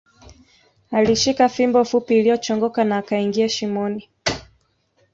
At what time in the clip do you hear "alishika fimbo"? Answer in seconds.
0.91-1.83